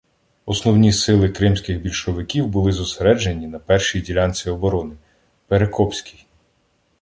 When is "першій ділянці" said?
3.59-4.49